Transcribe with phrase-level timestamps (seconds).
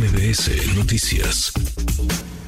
[0.00, 1.52] MBS Noticias.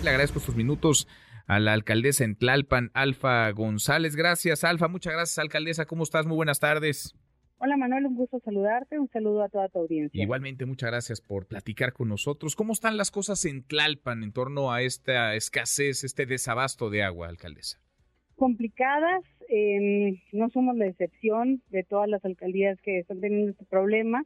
[0.03, 1.07] Le agradezco estos minutos
[1.47, 4.17] a la alcaldesa en Tlalpan, Alfa González.
[4.17, 4.89] Gracias, Alfa.
[4.89, 5.85] Muchas gracias, alcaldesa.
[5.85, 6.27] ¿Cómo estás?
[6.27, 7.15] Muy buenas tardes.
[7.59, 10.23] Hola Manuel, un gusto saludarte, un saludo a toda tu audiencia.
[10.23, 12.57] Igualmente, muchas gracias por platicar con nosotros.
[12.57, 17.29] ¿Cómo están las cosas en Tlalpan en torno a esta escasez, este desabasto de agua,
[17.29, 17.79] alcaldesa?
[18.35, 24.25] Complicadas, eh, no somos la excepción de todas las alcaldías que están teniendo este problema.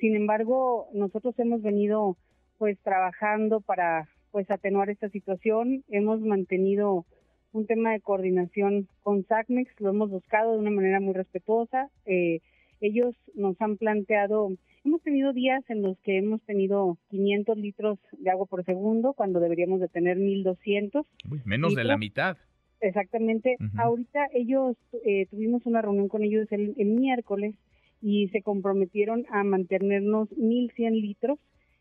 [0.00, 2.16] Sin embargo, nosotros hemos venido
[2.58, 5.84] pues trabajando para pues atenuar esta situación.
[5.88, 7.06] Hemos mantenido
[7.52, 11.88] un tema de coordinación con SACMEX, lo hemos buscado de una manera muy respetuosa.
[12.04, 12.40] Eh,
[12.80, 14.52] ellos nos han planteado,
[14.84, 19.40] hemos tenido días en los que hemos tenido 500 litros de agua por segundo cuando
[19.40, 21.06] deberíamos de tener 1200.
[21.44, 22.36] menos de la mitad.
[22.80, 23.56] Exactamente.
[23.78, 27.54] Ahorita ellos, eh, tuvimos una reunión con ellos el, miércoles
[28.02, 31.38] y se comprometieron a mantenernos 1100 litros.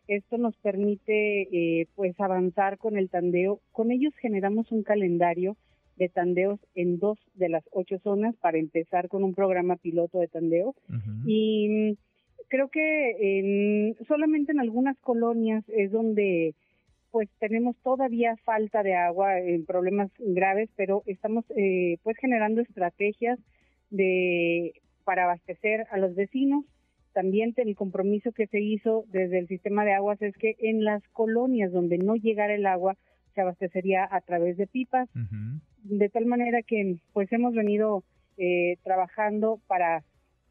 [0.07, 3.59] Esto nos permite eh, pues avanzar con el tandeo.
[3.71, 5.57] Con ellos generamos un calendario
[5.97, 10.27] de tandeos en dos de las ocho zonas para empezar con un programa piloto de
[10.27, 10.75] tandeo.
[11.25, 11.93] Y mm,
[12.49, 16.53] creo que en, solamente en algunas colonias es donde
[17.11, 23.39] pues tenemos todavía falta de agua en problemas graves, pero estamos eh, pues generando estrategias
[23.89, 24.73] de
[25.05, 26.65] para abastecer a los vecinos.
[27.15, 31.01] También el compromiso que se hizo desde el sistema de aguas es que en las
[31.13, 32.97] colonias donde no llegara el agua
[33.33, 35.07] se abastecería a través de pipas,
[35.83, 38.03] de tal manera que pues hemos venido
[38.37, 40.03] eh, trabajando para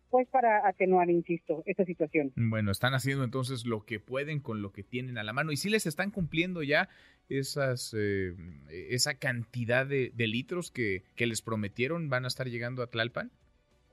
[0.08, 2.32] pues para atenuar, insisto, esta situación.
[2.36, 5.58] Bueno, están haciendo entonces lo que pueden con lo que tienen a la mano y
[5.58, 6.88] si les están cumpliendo ya
[7.28, 8.32] esas eh,
[8.88, 13.32] esa cantidad de, litros que, que, les prometieron van a estar llegando a Tlalpan.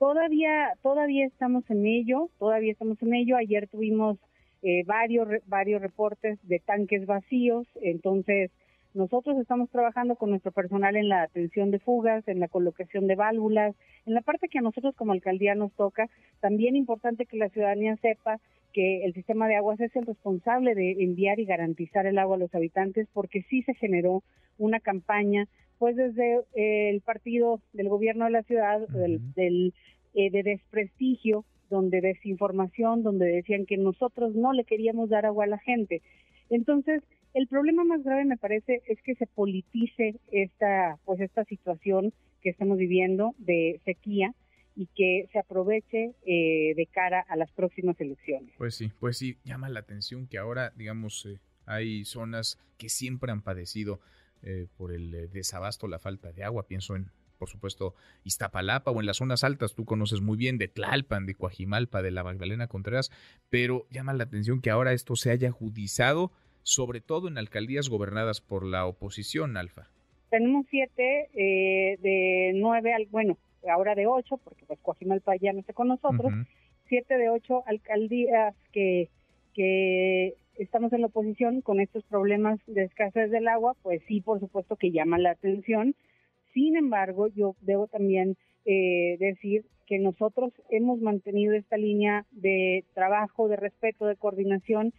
[0.02, 3.36] Todavía todavía estamos en ello, todavía estamos en ello.
[3.36, 4.18] Ayer tuvimos
[4.60, 8.50] eh, varios varios reportes de tanques vacíos, entonces
[8.94, 13.14] nosotros estamos trabajando con nuestro personal en la atención de fugas, en la colocación de
[13.14, 13.74] válvulas,
[14.06, 16.08] en la parte que a nosotros como alcaldía nos toca.
[16.40, 18.38] También importante que la ciudadanía sepa
[18.72, 22.40] que el sistema de aguas es el responsable de enviar y garantizar el agua a
[22.40, 24.22] los habitantes porque sí se generó
[24.58, 25.46] una campaña
[25.78, 29.74] pues desde eh, el partido del gobierno de la ciudad del,
[30.14, 35.48] eh, de desprestigio donde desinformación donde decían que nosotros no le queríamos dar agua a
[35.48, 36.02] la gente
[36.50, 37.02] entonces
[37.34, 42.12] el problema más grave me parece es que se politice esta pues esta situación
[42.42, 44.34] que estamos viviendo de sequía
[44.74, 48.54] y que se aproveche eh, de cara a las próximas elecciones.
[48.56, 53.30] Pues sí, pues sí, llama la atención que ahora, digamos, eh, hay zonas que siempre
[53.32, 54.00] han padecido
[54.42, 56.66] eh, por el desabasto, la falta de agua.
[56.66, 57.94] Pienso en, por supuesto,
[58.24, 62.10] Iztapalapa o en las zonas altas, tú conoces muy bien, de Tlalpan, de Coajimalpa, de
[62.10, 63.10] la Magdalena Contreras,
[63.50, 66.32] pero llama la atención que ahora esto se haya judizado
[66.62, 69.88] sobre todo en alcaldías gobernadas por la oposición, Alfa?
[70.30, 73.36] Tenemos siete eh, de nueve, al, bueno,
[73.68, 76.32] ahora de ocho, porque pues Coajimalpa ya no está con nosotros,
[76.88, 79.08] siete de ocho alcaldías que,
[79.54, 84.40] que estamos en la oposición con estos problemas de escasez del agua, pues sí, por
[84.40, 85.94] supuesto que llama la atención.
[86.52, 93.48] Sin embargo, yo debo también eh, decir que nosotros hemos mantenido esta línea de trabajo,
[93.48, 94.92] de respeto, de coordinación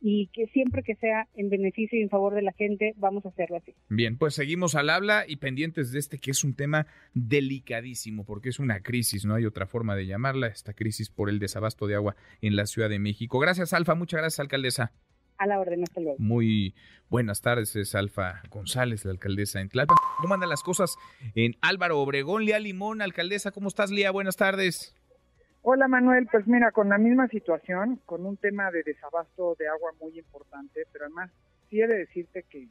[0.00, 3.30] y que siempre que sea en beneficio y en favor de la gente, vamos a
[3.30, 3.74] hacerlo así.
[3.88, 8.48] Bien, pues seguimos al habla y pendientes de este que es un tema delicadísimo, porque
[8.48, 11.96] es una crisis, no hay otra forma de llamarla, esta crisis por el desabasto de
[11.96, 13.38] agua en la Ciudad de México.
[13.38, 14.92] Gracias, Alfa, muchas gracias, alcaldesa.
[15.38, 16.16] A la orden, hasta luego.
[16.18, 16.74] Muy
[17.08, 19.96] buenas tardes, es Alfa González, la alcaldesa en Tlalpan.
[20.20, 20.96] ¿Cómo andan las cosas
[21.36, 22.44] en Álvaro Obregón?
[22.44, 24.10] Lía Limón, alcaldesa, ¿cómo estás, Lía?
[24.10, 24.97] Buenas tardes.
[25.62, 29.92] Hola Manuel, pues mira, con la misma situación, con un tema de desabasto de agua
[30.00, 31.30] muy importante, pero además
[31.68, 32.68] sí he de decirte que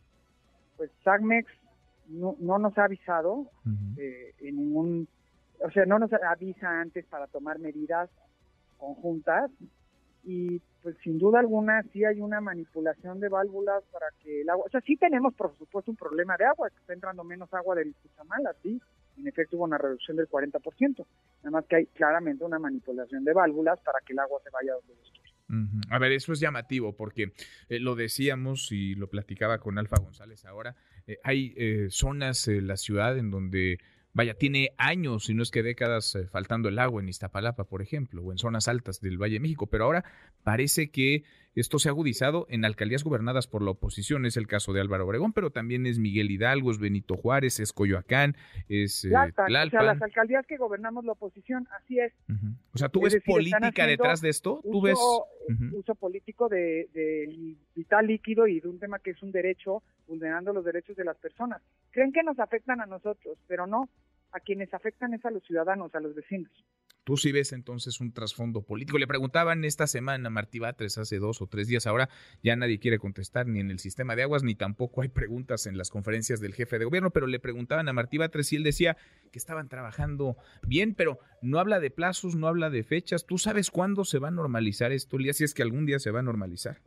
[0.77, 1.51] pues SAGMEX
[2.07, 3.49] no, no nos ha avisado
[3.97, 5.07] eh, en ningún,
[5.59, 8.09] o sea, no nos avisa antes para tomar medidas
[8.77, 9.51] conjuntas
[10.23, 14.65] y pues sin duda alguna sí hay una manipulación de válvulas para que el agua,
[14.65, 17.75] o sea, sí tenemos por supuesto un problema de agua, que está entrando menos agua
[17.75, 18.79] del Cuchamala, sí,
[19.17, 21.05] en efecto hubo una reducción del 40%,
[21.43, 24.73] nada más que hay claramente una manipulación de válvulas para que el agua se vaya
[24.73, 24.93] donde
[25.49, 27.31] Uh A ver, eso es llamativo porque
[27.69, 30.75] eh, lo decíamos y lo platicaba con Alfa González ahora,
[31.07, 33.79] eh, hay eh, zonas en la ciudad en donde
[34.13, 38.23] vaya, tiene años, si no es que décadas, faltando el agua en Iztapalapa, por ejemplo,
[38.23, 40.03] o en zonas altas del Valle de México, pero ahora
[40.43, 41.23] parece que
[41.61, 45.05] esto se ha agudizado en alcaldías gobernadas por la oposición, es el caso de Álvaro
[45.05, 48.35] Obregón, pero también es Miguel Hidalgo, es Benito Juárez, es Coyoacán,
[48.69, 52.13] es eh, O sea, las alcaldías que gobernamos la oposición, así es.
[52.73, 54.61] O sea, ¿tú ves política detrás de esto?
[54.63, 54.99] ¿Tú ves
[55.73, 60.53] uso político de, de vital líquido y de un tema que es un derecho, vulnerando
[60.53, 61.61] los derechos de las personas?
[61.91, 63.89] Creen que nos afectan a nosotros, pero no,
[64.31, 66.51] a quienes afectan es a los ciudadanos, a los vecinos.
[67.07, 68.97] Tú sí ves entonces un trasfondo político.
[68.97, 71.87] Le preguntaban esta semana a Martí Batres hace dos o tres días.
[71.87, 72.09] Ahora
[72.43, 75.77] ya nadie quiere contestar ni en el sistema de aguas, ni tampoco hay preguntas en
[75.77, 77.11] las conferencias del jefe de gobierno.
[77.11, 78.97] Pero le preguntaban a Martí Batres y él decía
[79.31, 80.35] que estaban trabajando
[80.67, 83.25] bien, pero no habla de plazos, no habla de fechas.
[83.25, 85.31] ¿Tú sabes cuándo se va a normalizar esto, Lía?
[85.31, 86.81] Si es que algún día se va a normalizar.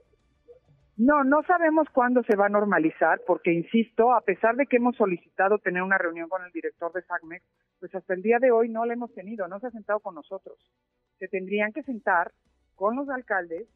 [1.00, 4.96] No, no sabemos cuándo se va a normalizar, porque insisto, a pesar de que hemos
[4.96, 7.42] solicitado tener una reunión con el director de SACMEX,
[7.78, 10.14] pues hasta el día de hoy no la hemos tenido, no se ha sentado con
[10.14, 10.58] nosotros.
[11.18, 12.32] Se tendrían que sentar
[12.74, 13.66] con los alcaldes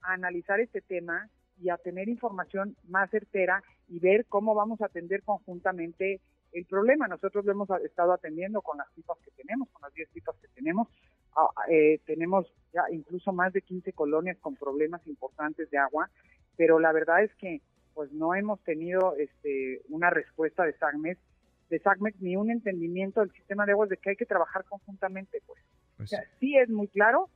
[0.00, 1.28] a analizar este tema
[1.60, 6.22] y a tener información más certera y ver cómo vamos a atender conjuntamente
[6.52, 7.06] el problema.
[7.06, 10.48] Nosotros lo hemos estado atendiendo con las pipas que tenemos, con las 10 pipas que
[10.48, 10.88] tenemos.
[11.36, 16.08] Ah, eh, tenemos ya incluso más de 15 colonias con problemas importantes de agua
[16.56, 17.60] pero la verdad es que
[17.94, 21.20] pues no hemos tenido este una respuesta de SACMEX,
[21.68, 25.42] de SACMEX ni un entendimiento del sistema de aguas de que hay que trabajar conjuntamente,
[25.46, 25.62] pues.
[25.96, 27.28] pues sí es muy claro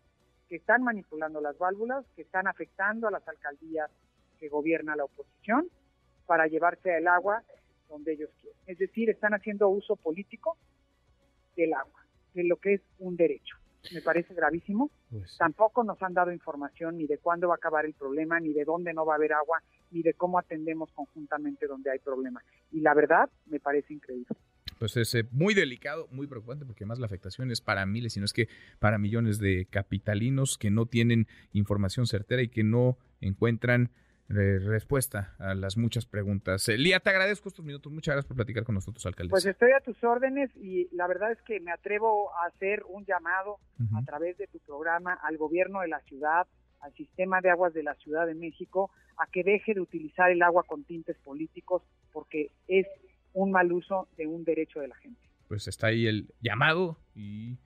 [0.49, 3.91] que están manipulando las válvulas, que están afectando a las alcaldías
[4.39, 5.69] que gobierna la oposición
[6.27, 7.43] para llevarse el agua
[7.89, 8.59] donde ellos quieren.
[8.67, 10.57] Es decir, están haciendo uso político
[11.57, 13.57] del agua, de lo que es un derecho
[13.93, 14.91] me parece gravísimo.
[15.11, 18.53] Pues Tampoco nos han dado información ni de cuándo va a acabar el problema, ni
[18.53, 22.43] de dónde no va a haber agua, ni de cómo atendemos conjuntamente donde hay problema.
[22.73, 24.37] Y la verdad, me parece increíble.
[24.79, 28.27] Pues es eh, muy delicado, muy preocupante, porque además la afectación es para miles, sino
[28.27, 28.49] es que
[28.79, 33.91] para millones de capitalinos que no tienen información certera y que no encuentran
[34.29, 36.69] respuesta a las muchas preguntas.
[36.69, 37.93] Lía, te agradezco estos minutos.
[37.93, 39.31] Muchas gracias por platicar con nosotros, alcalde.
[39.31, 43.05] Pues estoy a tus órdenes y la verdad es que me atrevo a hacer un
[43.05, 43.59] llamado
[43.95, 46.47] a través de tu programa al gobierno de la ciudad,
[46.81, 50.43] al sistema de aguas de la Ciudad de México, a que deje de utilizar el
[50.43, 51.83] agua con tintes políticos
[52.13, 52.87] porque es
[53.33, 55.21] un mal uso de un derecho de la gente.
[55.49, 57.59] Pues está ahí el llamado y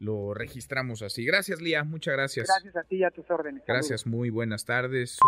[0.00, 1.24] lo registramos así.
[1.24, 1.84] Gracias, Lía.
[1.84, 2.46] Muchas gracias.
[2.46, 3.62] Gracias a ti y a tus órdenes.
[3.66, 5.18] Gracias, muy buenas tardes.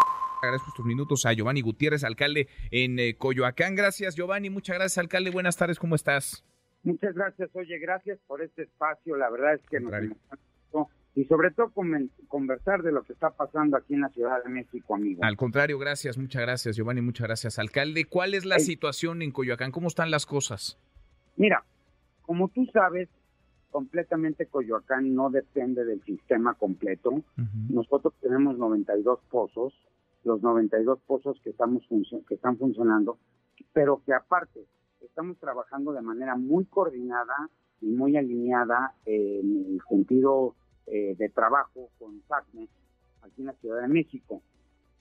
[0.42, 3.74] Agradezco estos minutos a Giovanni Gutiérrez, alcalde en eh, Coyoacán.
[3.74, 4.50] Gracias, Giovanni.
[4.50, 5.30] Muchas gracias, alcalde.
[5.30, 6.44] Buenas tardes, ¿cómo estás?
[6.82, 7.50] Muchas gracias.
[7.54, 9.16] Oye, gracias por este espacio.
[9.16, 9.92] La verdad es que nos
[11.14, 11.72] y sobre todo
[12.28, 15.24] conversar de lo que está pasando aquí en la Ciudad de México, amigo.
[15.24, 18.04] Al contrario, gracias, muchas gracias, Giovanni, muchas gracias, alcalde.
[18.04, 19.72] ¿Cuál es la situación en Coyoacán?
[19.72, 20.78] ¿Cómo están las cosas?
[21.36, 21.64] Mira,
[22.22, 23.08] como tú sabes,
[23.70, 27.22] completamente Coyoacán no depende del sistema completo.
[27.68, 29.74] Nosotros tenemos 92 pozos,
[30.24, 31.82] los 92 pozos que, estamos
[32.28, 33.18] que están funcionando,
[33.72, 34.66] pero que aparte
[35.00, 37.48] estamos trabajando de manera muy coordinada
[37.80, 40.54] y muy alineada en el sentido
[40.86, 42.68] eh, de trabajo con SACME
[43.22, 44.42] aquí en la Ciudad de México.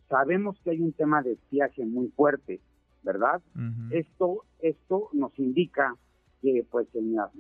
[0.08, 2.62] Sabemos que hay un tema de estiaje muy fuerte,
[3.04, 3.42] ¿verdad?
[3.92, 5.96] Esto esto nos indica
[6.42, 7.32] que pues en las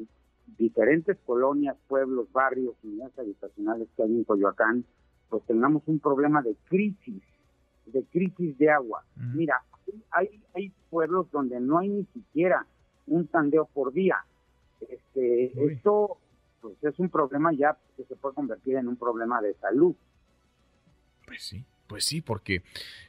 [0.58, 4.86] diferentes colonias, pueblos, barrios, unidades habitacionales que hay en Coyoacán,
[5.30, 7.22] pues tengamos un problema de crisis,
[7.86, 9.04] de crisis de agua.
[9.16, 9.64] Mira,
[10.12, 12.66] hay, hay pueblos donde no hay ni siquiera
[13.08, 14.18] un tandeo por día.
[14.82, 16.18] Este, esto
[16.62, 19.96] pues es un problema ya que se puede convertir en un problema de salud.
[21.26, 21.64] Pues sí.
[21.90, 22.62] Pues sí, porque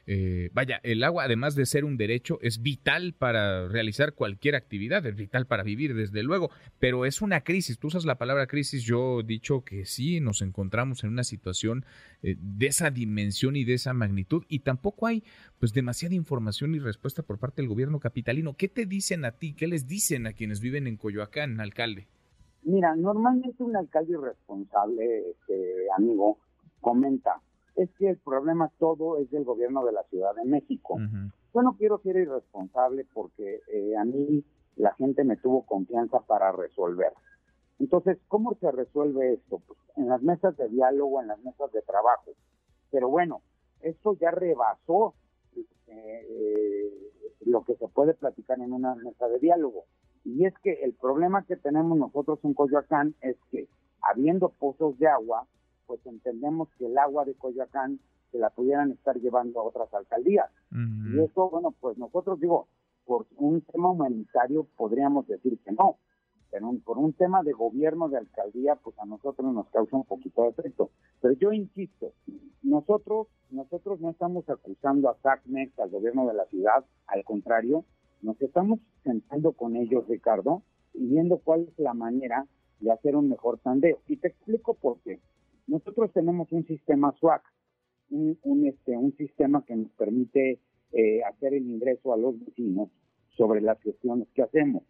[0.07, 5.05] eh, vaya, el agua, además de ser un derecho, es vital para realizar cualquier actividad,
[5.05, 7.77] es vital para vivir, desde luego, pero es una crisis.
[7.77, 11.85] Tú usas la palabra crisis, yo he dicho que sí, nos encontramos en una situación
[12.23, 15.23] eh, de esa dimensión y de esa magnitud, y tampoco hay
[15.59, 18.55] pues demasiada información y respuesta por parte del gobierno capitalino.
[18.57, 19.53] ¿Qué te dicen a ti?
[19.53, 22.07] ¿Qué les dicen a quienes viven en Coyoacán, alcalde?
[22.63, 26.39] Mira, normalmente un alcalde irresponsable, este, amigo,
[26.79, 27.39] comenta
[27.83, 30.97] es que el problema todo es del gobierno de la Ciudad de México.
[31.53, 34.43] Yo no quiero ser irresponsable porque eh, a mí
[34.75, 37.13] la gente me tuvo confianza para resolver.
[37.79, 39.59] Entonces, ¿cómo se resuelve esto?
[39.65, 42.31] Pues en las mesas de diálogo, en las mesas de trabajo.
[42.91, 43.41] Pero bueno,
[43.81, 45.15] esto ya rebasó
[45.87, 47.11] eh,
[47.45, 49.85] lo que se puede platicar en una mesa de diálogo.
[50.23, 53.67] Y es que el problema que tenemos nosotros en Coyoacán es que
[54.01, 55.47] habiendo pozos de agua,
[55.85, 57.99] pues entendemos que el agua de Coyoacán
[58.31, 60.49] se la pudieran estar llevando a otras alcaldías.
[60.71, 62.67] Y eso, bueno, pues nosotros digo,
[63.05, 65.97] por un tema humanitario podríamos decir que no,
[66.51, 70.43] pero por un tema de gobierno de alcaldía, pues a nosotros nos causa un poquito
[70.43, 70.91] de efecto.
[71.21, 72.11] Pero yo insisto,
[72.61, 77.85] nosotros, nosotros no estamos acusando a SACMEX, al gobierno de la ciudad, al contrario,
[78.21, 80.61] nos estamos sentando con ellos, Ricardo,
[80.93, 82.45] y viendo cuál es la manera
[82.81, 83.99] de hacer un mejor tandeo.
[84.07, 85.19] Y te explico por qué.
[85.67, 87.43] Nosotros tenemos un sistema SWAC,
[88.09, 90.59] un, este, un sistema que nos permite
[90.91, 92.89] eh, hacer el ingreso a los vecinos
[93.37, 94.83] sobre las gestiones que hacemos.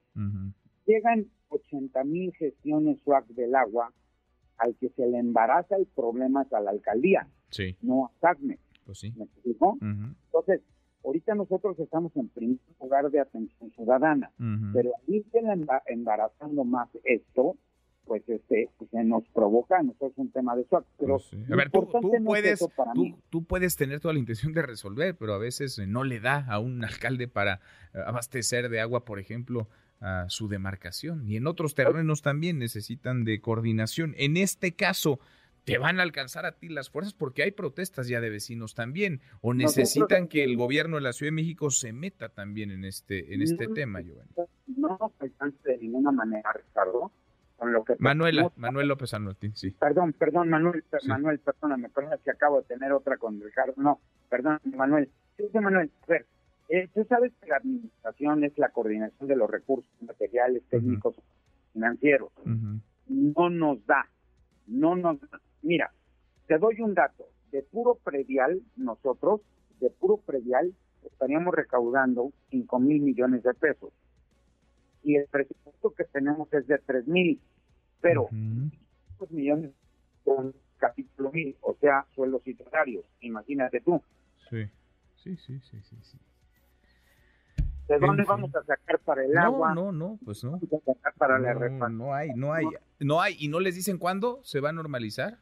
[0.85, 3.93] Llegan 80 mil gestiones SWAC del agua
[4.57, 7.27] al que se le embaraza el problema es a la alcaldía,
[7.81, 8.59] no a SACME.
[8.85, 9.77] Pues ¿Me explico?
[9.81, 10.61] Entonces,
[11.03, 14.31] ahorita nosotros estamos en primer lugar de atención ciudadana,
[14.73, 15.39] pero a mí se
[15.87, 17.57] embarazando más esto,
[18.05, 20.85] pues este se nos provoca a nosotros un tema de SWAC.
[20.97, 21.87] Pero pues a ver, tú,
[22.25, 22.65] puedes,
[23.29, 26.45] tú, puedes tener toda la intención de resolver, pero a veces eh, no le da
[26.49, 27.61] a un alcalde para
[27.93, 29.67] eh, abastecer de agua, por ejemplo,
[29.99, 31.27] a su demarcación.
[31.27, 34.15] Y en otros terrenos también necesitan de coordinación.
[34.17, 35.19] En este caso,
[35.63, 39.21] te van a alcanzar a ti las fuerzas porque hay protestas ya de vecinos también
[39.41, 43.33] o necesitan que el gobierno de la Ciudad de México se meta también en este
[43.33, 44.31] en este tema, Giovanni.
[44.67, 47.11] No nos alcanza de ninguna manera, Ricardo.
[47.61, 49.69] Con lo que Manuela, Manuel López Anotín, sí.
[49.69, 53.75] Perdón, perdón, Manuel, Manuel, perdóname, perdóname que acabo de tener otra con Ricardo.
[53.77, 53.99] No,
[54.31, 55.11] perdón, Manuel.
[55.37, 56.25] Sí, Manuel, a ver,
[56.69, 61.13] eh, tú sabes que la administración es la coordinación de los recursos materiales, técnicos,
[61.71, 62.31] financieros.
[63.07, 64.07] No nos da,
[64.65, 65.39] no nos da.
[65.61, 65.91] Mira,
[66.47, 67.27] te doy un dato.
[67.51, 69.41] De puro predial, nosotros,
[69.79, 73.93] de puro predial, estaríamos recaudando 5 mil millones de pesos.
[75.03, 77.39] Y el presupuesto que tenemos es de 3 mil.
[78.01, 78.29] Pero
[79.15, 79.71] esos millones
[80.23, 83.05] son capítulo mil, o sea, sueldos y salarios.
[83.21, 84.01] Imagínate tú.
[84.49, 84.65] Sí,
[85.17, 85.95] sí, sí, sí, sí.
[86.01, 86.17] sí.
[87.87, 89.73] ¿De dónde vamos a sacar para el agua?
[89.75, 90.59] No, no, pues no.
[91.17, 92.65] para no, la no hay, no hay,
[92.99, 93.35] no hay.
[93.37, 95.37] ¿Y no les dicen cuándo se va a normalizar?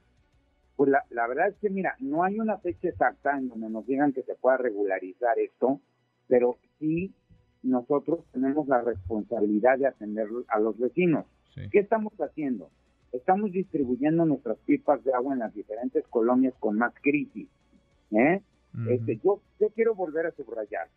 [0.76, 3.86] Pues la, la, verdad es que, mira, no hay una fecha exacta en donde nos
[3.86, 5.80] digan que se pueda regularizar esto,
[6.28, 7.14] pero sí
[7.62, 11.26] nosotros tenemos la responsabilidad de atender a los vecinos.
[11.72, 12.70] ¿Qué estamos haciendo?
[13.12, 17.48] Estamos distribuyendo nuestras pipas de agua en las diferentes colonias con más crisis.
[18.12, 18.42] ¿eh?
[18.90, 19.42] este, yo,
[19.76, 20.88] quiero volver a subrayar.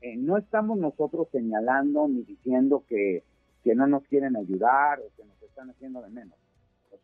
[0.00, 3.22] Eh, no estamos nosotros señalando ni diciendo que,
[3.62, 6.36] que no nos quieren ayudar o que nos están haciendo de menos.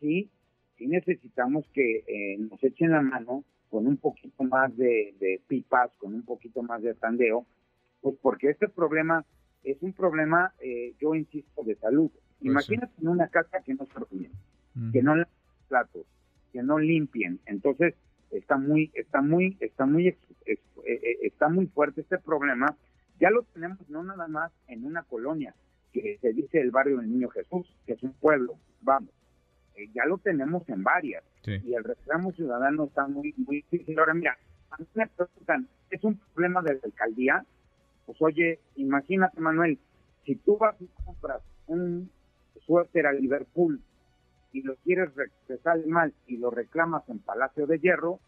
[0.00, 0.30] Sí,
[0.76, 6.14] sí necesitamos que eh, nos echen la mano con un poquito más de, pipas, con
[6.14, 7.46] un poquito más de tandeo,
[8.00, 9.24] pues porque este problema
[9.64, 12.10] es un problema, eh, yo insisto, de salud.
[12.10, 14.32] Pues Imagínate en una casa que no se bien,
[14.92, 15.14] que no
[15.68, 16.06] platos,
[16.52, 17.40] que no limpien.
[17.46, 17.94] Entonces,
[18.30, 20.16] está muy, está muy, está muy,
[21.22, 22.76] está muy fuerte este problema
[23.20, 25.54] ya lo tenemos no nada más en una colonia
[25.92, 29.10] que se dice el barrio del Niño Jesús, que es un pueblo, vamos,
[29.76, 33.98] eh, ya lo tenemos en varias y el reclamo ciudadano está muy, muy difícil.
[33.98, 34.36] Ahora mira,
[34.70, 37.44] a mí me preguntan, ¿es un problema de la alcaldía?
[38.08, 39.78] Pues oye, imagínate Manuel,
[40.24, 42.10] si tú vas y compras un
[42.64, 43.82] suéter a Liverpool
[44.50, 45.10] y lo quieres,
[45.46, 48.18] te sale mal y lo reclamas en Palacio de Hierro,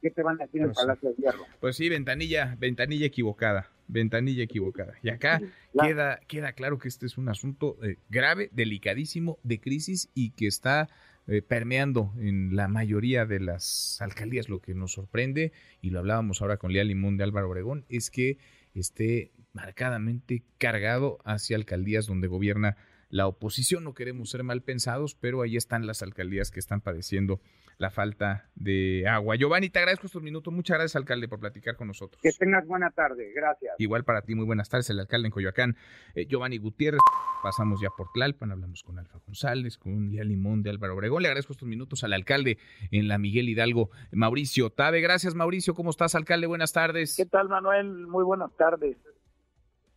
[0.00, 1.44] ¿qué te van a decir en pues Palacio de Hierro?
[1.60, 4.94] Pues sí, ventanilla, ventanilla equivocada ventanilla equivocada.
[5.02, 5.40] Y acá
[5.80, 10.46] queda, queda claro que este es un asunto eh, grave, delicadísimo, de crisis y que
[10.46, 10.88] está
[11.28, 14.48] eh, permeando en la mayoría de las alcaldías.
[14.48, 15.52] Lo que nos sorprende,
[15.82, 18.38] y lo hablábamos ahora con Lea Limón de Álvaro Obregón, es que
[18.80, 22.76] esté marcadamente cargado hacia alcaldías donde gobierna
[23.08, 23.84] la oposición.
[23.84, 27.40] No queremos ser mal pensados, pero ahí están las alcaldías que están padeciendo
[27.78, 29.36] la falta de agua.
[29.36, 30.52] Giovanni, te agradezco estos minutos.
[30.52, 32.20] Muchas gracias, alcalde, por platicar con nosotros.
[32.22, 33.32] Que tengas buena tarde.
[33.34, 33.74] Gracias.
[33.78, 34.88] Igual para ti, muy buenas tardes.
[34.90, 35.76] El alcalde en Coyoacán,
[36.14, 37.00] eh, Giovanni Gutiérrez.
[37.42, 41.22] Pasamos ya por Tlalpan, hablamos con Alfa González, con Lía Limón de Álvaro Obregón.
[41.22, 42.58] Le agradezco estos minutos al alcalde
[42.90, 45.00] en la Miguel Hidalgo, Mauricio Tabe.
[45.00, 45.74] Gracias, Mauricio.
[45.74, 46.46] ¿Cómo estás, alcalde?
[46.46, 47.16] Buenas tardes.
[47.16, 48.06] ¿Qué tal, Manuel?
[48.06, 48.96] Muy buenas tardes.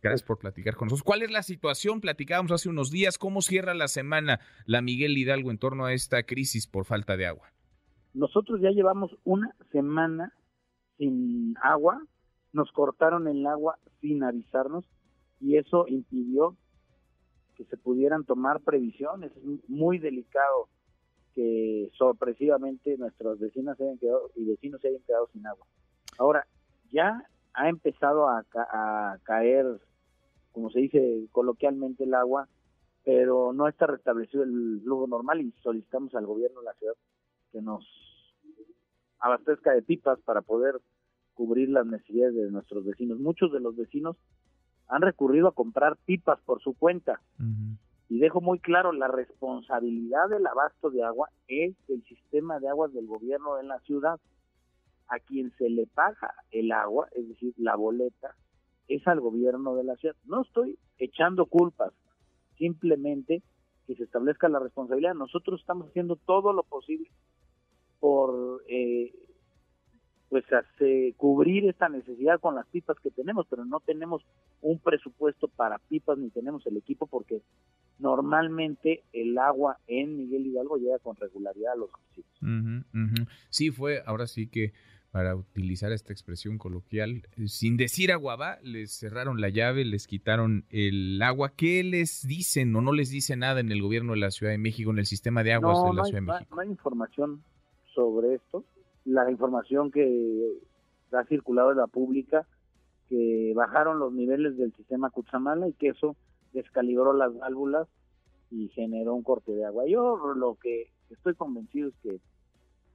[0.02, 1.02] Gracias por platicar con nosotros.
[1.02, 2.00] ¿Cuál es la situación?
[2.00, 3.18] Platicábamos hace unos días.
[3.18, 7.26] ¿Cómo cierra la semana la Miguel Hidalgo en torno a esta crisis por falta de
[7.26, 7.52] agua?
[8.14, 10.32] Nosotros ya llevamos una semana
[10.98, 12.02] sin agua.
[12.52, 14.84] Nos cortaron el agua sin avisarnos
[15.40, 16.56] y eso impidió
[17.56, 19.32] que se pudieran tomar previsiones.
[19.36, 20.68] Es muy delicado
[21.34, 25.66] que sorpresivamente nuestros vecinos se hayan quedado y vecinos se hayan quedado sin agua.
[26.18, 26.46] Ahora,
[26.90, 27.24] ya
[27.54, 29.80] ha empezado a, a caer
[30.52, 32.48] como se dice coloquialmente, el agua,
[33.04, 36.94] pero no está restablecido el flujo normal y solicitamos al gobierno de la ciudad
[37.52, 37.84] que nos
[39.20, 40.80] abastezca de pipas para poder
[41.34, 43.18] cubrir las necesidades de nuestros vecinos.
[43.18, 44.16] Muchos de los vecinos
[44.88, 47.20] han recurrido a comprar pipas por su cuenta
[48.08, 52.92] Y dejo muy claro, la responsabilidad del abasto de agua es del sistema de aguas
[52.92, 54.18] del gobierno de la ciudad.
[55.06, 58.34] A quien se le paga el agua, es decir, la boleta,
[58.88, 60.16] es al gobierno de la ciudad.
[60.24, 61.92] No estoy echando culpas,
[62.58, 63.42] simplemente
[63.86, 65.14] que se establezca la responsabilidad.
[65.14, 67.10] Nosotros estamos haciendo todo lo posible
[68.00, 69.12] por eh,
[70.30, 74.22] pues hace, cubrir esta necesidad con las pipas que tenemos, pero no tenemos
[74.62, 77.42] un presupuesto para pipas ni tenemos el equipo porque
[77.98, 82.86] normalmente el agua en Miguel Hidalgo llega con regularidad a los domicilios.
[83.50, 84.72] Sí, fue, ahora sí que
[85.10, 90.06] para utilizar esta expresión coloquial, eh, sin decir agua va, les cerraron la llave, les
[90.06, 91.54] quitaron el agua.
[91.56, 94.58] ¿Qué les dicen o no les dice nada en el gobierno de la Ciudad de
[94.58, 96.54] México, en el sistema de aguas de la Ciudad de México?
[96.54, 97.42] No hay información
[98.00, 98.64] sobre esto
[99.04, 100.58] la información que
[101.12, 102.46] ha circulado en la pública,
[103.08, 106.16] que bajaron los niveles del sistema Cutzamala y que eso
[106.52, 107.88] descalibró las válvulas
[108.50, 109.84] y generó un corte de agua.
[109.86, 112.20] Yo lo que estoy convencido es que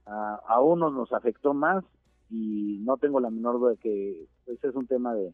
[0.06, 1.84] a, unos nos afectó más
[2.30, 5.32] y no tengo la menor duda de que ese es un tema de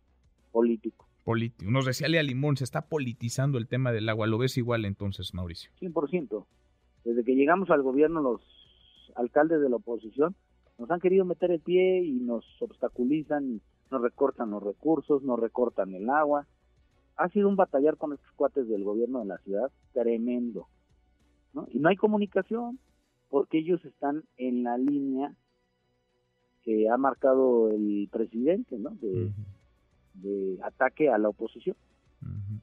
[0.50, 1.06] político.
[1.24, 1.70] Político.
[1.70, 4.26] Nos decía Lea Limón, se está politizando el tema del agua.
[4.26, 5.70] ¿Lo ves igual entonces, Mauricio?
[5.80, 6.44] 100%.
[7.04, 8.40] Desde que llegamos al gobierno, los
[9.16, 10.34] alcaldes de la oposición
[10.78, 15.94] nos han querido meter el pie y nos obstaculizan, nos recortan los recursos, nos recortan
[15.94, 16.46] el agua.
[17.16, 20.66] Ha sido un batallar con estos cuates del gobierno de la ciudad tremendo.
[21.52, 21.68] ¿no?
[21.70, 22.78] Y no hay comunicación
[23.28, 25.34] porque ellos están en la línea
[26.62, 28.96] que ha marcado el presidente, ¿no?
[29.00, 31.76] De, ataque a la oposición.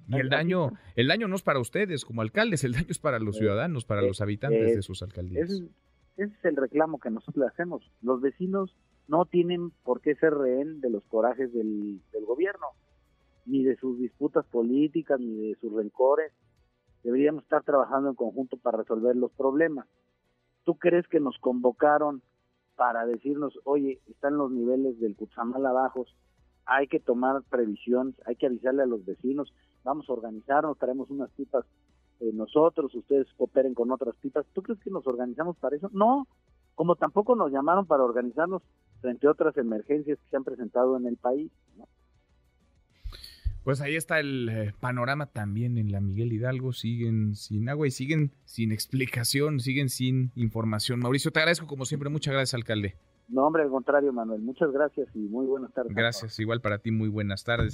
[0.08, 3.20] Y el daño, el daño no es para ustedes como alcaldes, el daño es para
[3.20, 5.50] los eh, ciudadanos, para los habitantes de sus alcaldías.
[6.20, 7.82] Ese es el reclamo que nosotros le hacemos.
[8.02, 8.76] Los vecinos
[9.08, 12.68] no tienen por qué ser rehén de los corajes del, gobierno,
[13.46, 16.34] ni de sus disputas políticas, ni de sus rencores.
[17.04, 19.88] Deberíamos estar trabajando en conjunto para resolver los problemas.
[20.66, 22.22] ¿Tú crees que nos convocaron
[22.76, 26.14] para decirnos, oye, están los niveles del Cuchamal abajos,
[26.66, 29.54] hay que tomar previsiones, hay que avisarle a los vecinos,
[29.86, 31.66] vamos a organizarnos, traemos unas pipas
[32.20, 34.46] eh, nosotros, ustedes cooperen con otras pipas.
[34.54, 35.90] ¿Tú crees que nos organizamos para eso?
[35.94, 36.28] No,
[36.76, 38.62] como tampoco nos llamaron para organizarnos
[39.02, 41.52] frente a otras emergencias que se han presentado en el país.
[43.64, 46.74] Pues ahí está el eh, panorama también en la Miguel Hidalgo.
[46.74, 51.00] Siguen sin agua y siguen sin explicación, siguen sin información.
[51.00, 52.10] Mauricio, te agradezco como siempre.
[52.10, 52.96] Muchas gracias, alcalde.
[53.28, 54.42] No, hombre, al contrario, Manuel.
[54.42, 55.94] Muchas gracias y muy buenas tardes.
[55.94, 57.74] Gracias, igual para ti, muy buenas tardes